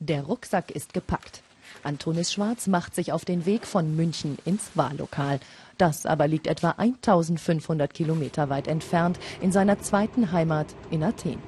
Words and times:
Der 0.00 0.24
Rucksack 0.24 0.70
ist 0.72 0.92
gepackt. 0.92 1.42
Antonis 1.84 2.32
Schwarz 2.32 2.66
macht 2.66 2.94
sich 2.94 3.12
auf 3.12 3.24
den 3.24 3.46
Weg 3.46 3.66
von 3.66 3.94
München 3.94 4.38
ins 4.44 4.70
Wahllokal. 4.74 5.38
Das 5.78 6.04
aber 6.04 6.26
liegt 6.26 6.46
etwa 6.46 6.70
1500 6.70 7.94
Kilometer 7.94 8.48
weit 8.48 8.66
entfernt 8.66 9.18
in 9.40 9.52
seiner 9.52 9.80
zweiten 9.80 10.32
Heimat 10.32 10.66
in 10.90 11.04
Athen. 11.04 11.38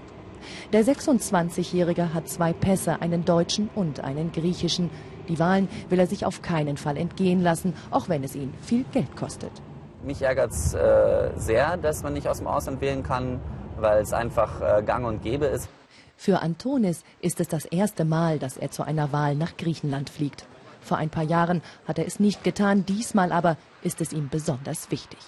Der 0.73 0.85
26-Jährige 0.85 2.15
hat 2.15 2.29
zwei 2.29 2.53
Pässe, 2.53 3.01
einen 3.01 3.25
deutschen 3.25 3.69
und 3.75 4.01
einen 4.01 4.31
griechischen. 4.31 4.91
Die 5.29 5.39
Wahlen 5.41 5.69
will 5.89 5.99
er 5.99 6.07
sich 6.07 6.25
auf 6.25 6.41
keinen 6.41 6.77
Fall 6.77 6.97
entgehen 6.97 7.43
lassen, 7.43 7.75
auch 7.91 8.09
wenn 8.09 8.23
es 8.23 8.37
ihn 8.37 8.55
viel 8.63 8.85
Geld 8.93 9.17
kostet. 9.17 9.51
Mich 10.05 10.23
ärgert 10.23 10.53
es 10.53 10.73
äh, 10.73 11.31
sehr, 11.37 11.77
dass 11.77 12.05
man 12.05 12.13
nicht 12.13 12.29
aus 12.29 12.39
dem 12.39 12.47
Ausland 12.47 12.81
wählen 12.81 13.03
kann, 13.03 13.41
weil 13.77 14.01
es 14.03 14.13
einfach 14.13 14.61
äh, 14.61 14.83
gang 14.85 15.05
und 15.05 15.23
gäbe 15.23 15.47
ist. 15.47 15.69
Für 16.17 16.41
Antonis 16.41 17.05
ist 17.21 17.41
es 17.41 17.49
das 17.49 17.67
erste 17.67 18.05
Mal, 18.05 18.39
dass 18.39 18.57
er 18.57 18.71
zu 18.71 18.83
einer 18.83 19.13
Wahl 19.13 19.35
nach 19.35 19.57
Griechenland 19.57 20.11
fliegt. 20.11 20.47
Vor 20.81 20.97
ein 20.97 21.11
paar 21.11 21.25
Jahren 21.25 21.63
hat 21.87 21.99
er 21.99 22.07
es 22.07 22.21
nicht 22.21 22.43
getan, 22.43 22.87
diesmal 22.87 23.33
aber 23.33 23.57
ist 23.83 24.01
es 24.01 24.13
ihm 24.13 24.29
besonders 24.29 24.91
wichtig. 24.91 25.19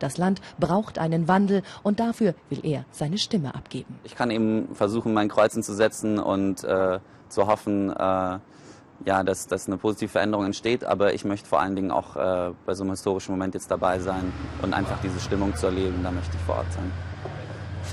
Das 0.00 0.18
Land 0.18 0.40
braucht 0.58 0.98
einen 0.98 1.28
Wandel 1.28 1.62
und 1.82 2.00
dafür 2.00 2.34
will 2.50 2.60
er 2.62 2.84
seine 2.90 3.16
Stimme 3.16 3.54
abgeben. 3.54 3.98
Ich 4.02 4.16
kann 4.16 4.30
eben 4.30 4.74
versuchen, 4.74 5.14
mein 5.14 5.28
Kreuzen 5.28 5.62
zu 5.62 5.72
setzen 5.72 6.18
und 6.18 6.64
äh, 6.64 6.98
zu 7.28 7.46
hoffen, 7.46 7.90
äh, 7.90 8.38
ja, 9.06 9.22
dass, 9.24 9.46
dass 9.46 9.66
eine 9.66 9.76
positive 9.76 10.10
Veränderung 10.10 10.46
entsteht. 10.46 10.84
Aber 10.84 11.14
ich 11.14 11.24
möchte 11.24 11.48
vor 11.48 11.60
allen 11.60 11.76
Dingen 11.76 11.90
auch 11.90 12.16
äh, 12.16 12.52
bei 12.66 12.74
so 12.74 12.82
einem 12.82 12.90
historischen 12.90 13.32
Moment 13.32 13.54
jetzt 13.54 13.70
dabei 13.70 13.98
sein 14.00 14.32
und 14.62 14.74
einfach 14.74 15.00
diese 15.00 15.20
Stimmung 15.20 15.54
zu 15.54 15.66
erleben. 15.66 16.00
Da 16.02 16.10
möchte 16.10 16.36
ich 16.36 16.42
vor 16.42 16.56
Ort 16.56 16.72
sein. 16.72 16.90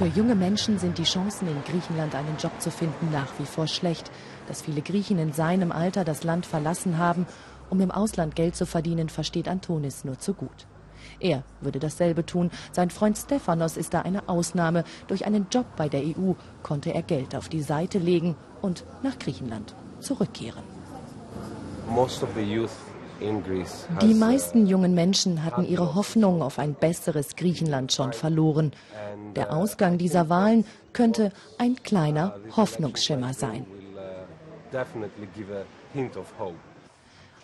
Für 0.02 0.08
junge 0.08 0.34
Menschen 0.34 0.80
sind 0.80 0.98
die 0.98 1.04
Chancen, 1.04 1.48
in 1.48 1.64
Griechenland 1.64 2.16
einen 2.16 2.36
Job 2.40 2.60
zu 2.60 2.72
finden, 2.72 3.12
nach 3.12 3.28
wie 3.38 3.46
vor 3.46 3.68
schlecht. 3.68 4.10
Dass 4.48 4.64
viele 4.64 4.82
Griechen 4.82 5.20
in 5.20 5.32
seinem 5.32 5.72
Alter 5.72 6.04
das 6.04 6.24
Land 6.24 6.48
verlassen 6.48 6.98
haben, 6.98 7.28
um 7.70 7.80
im 7.82 7.92
Ausland 7.92 8.36
Geld 8.36 8.56
zu 8.56 8.66
verdienen, 8.66 9.10
versteht 9.10 9.48
Antonis 9.48 10.04
nur 10.04 10.18
zu 10.18 10.34
gut. 10.34 10.66
Er 11.20 11.44
würde 11.62 11.78
dasselbe 11.78 12.26
tun. 12.26 12.50
Sein 12.72 12.90
Freund 12.90 13.16
Stephanos 13.16 13.78
ist 13.78 13.94
da 13.94 14.02
eine 14.02 14.28
Ausnahme. 14.28 14.86
Durch 15.06 15.28
einen 15.28 15.46
Job 15.52 15.68
bei 15.78 15.88
der 15.88 16.02
EU 16.02 16.34
konnte 16.64 16.96
er 16.96 17.04
Geld 17.04 17.36
auf 17.36 17.48
die 17.48 17.62
Seite 17.62 18.00
legen 18.00 18.36
und 18.64 18.84
nach 19.04 19.20
Griechenland 19.20 19.76
zurückkehren. 20.00 20.64
Die 24.02 24.14
meisten 24.14 24.66
jungen 24.66 24.96
Menschen 24.96 25.44
hatten 25.46 25.64
ihre 25.66 25.94
Hoffnung 25.94 26.42
auf 26.42 26.58
ein 26.58 26.74
besseres 26.74 27.36
Griechenland 27.36 27.94
schon 27.94 28.14
verloren. 28.14 28.72
Der 29.36 29.54
Ausgang 29.54 29.98
dieser 29.98 30.30
Wahlen 30.30 30.66
könnte 30.92 31.32
ein 31.58 31.76
kleiner 31.84 32.36
Hoffnungsschimmer 32.56 33.34
sein. 33.34 33.66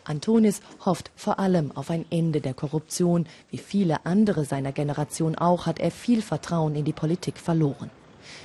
Antonis 0.04 0.62
hofft 0.86 1.12
vor 1.16 1.38
allem 1.38 1.72
auf 1.74 1.90
ein 1.92 2.06
Ende 2.10 2.42
der 2.42 2.54
Korruption. 2.54 3.28
Wie 3.52 3.58
viele 3.58 4.06
andere 4.06 4.46
seiner 4.46 4.72
Generation 4.72 5.36
auch, 5.36 5.66
hat 5.66 5.80
er 5.80 5.92
viel 5.92 6.22
Vertrauen 6.22 6.76
in 6.76 6.86
die 6.86 6.94
Politik 6.94 7.38
verloren. 7.38 7.92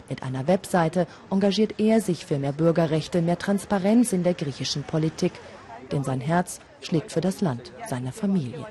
Mit 0.08 0.22
einer 0.22 0.46
Webseite 0.46 1.06
engagiert 1.30 1.74
er 1.78 2.00
sich 2.00 2.26
für 2.26 2.38
mehr 2.38 2.52
Bürgerrechte, 2.52 3.22
mehr 3.22 3.38
Transparenz 3.38 4.12
in 4.12 4.22
der 4.22 4.34
griechischen 4.34 4.82
Politik. 4.82 5.32
Denn 5.92 6.04
sein 6.04 6.20
Herz 6.20 6.60
schlägt 6.80 7.12
für 7.12 7.20
das 7.20 7.40
Land 7.40 7.72
seiner 7.88 8.12
Familie. 8.12 8.66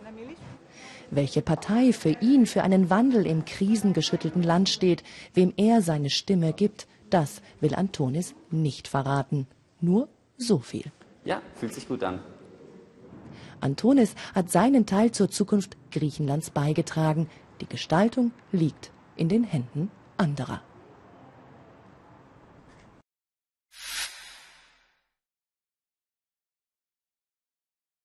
Welche 1.11 1.41
Partei 1.41 1.93
für 1.93 2.17
ihn 2.21 2.45
für 2.45 2.63
einen 2.63 2.89
Wandel 2.89 3.27
im 3.27 3.45
krisengeschüttelten 3.45 4.43
Land 4.43 4.69
steht, 4.69 5.03
wem 5.33 5.53
er 5.57 5.81
seine 5.81 6.09
Stimme 6.09 6.53
gibt, 6.53 6.87
das 7.09 7.41
will 7.59 7.75
Antonis 7.75 8.33
nicht 8.49 8.87
verraten. 8.87 9.45
Nur 9.81 10.07
so 10.37 10.59
viel. 10.59 10.85
Ja, 11.25 11.41
fühlt 11.55 11.73
sich 11.73 11.87
gut 11.87 12.03
an. 12.03 12.19
Antonis 13.59 14.15
hat 14.33 14.49
seinen 14.49 14.85
Teil 14.85 15.11
zur 15.11 15.29
Zukunft 15.29 15.77
Griechenlands 15.91 16.49
beigetragen. 16.49 17.29
Die 17.59 17.67
Gestaltung 17.67 18.31
liegt 18.51 18.91
in 19.15 19.29
den 19.29 19.43
Händen 19.43 19.91
anderer. 20.17 20.61